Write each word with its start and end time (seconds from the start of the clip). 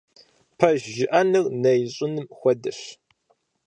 Пэж 0.57 0.79
жыӀэныр 0.95 1.45
нэ 1.61 1.71
ищӀыным 1.85 2.27
хуэдэщ. 2.37 2.79